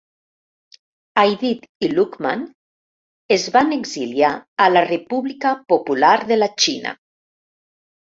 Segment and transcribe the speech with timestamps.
[1.23, 2.45] Aidit i Lukman
[3.35, 4.31] es van exiliar
[4.65, 6.95] a la República Popular de la Xina.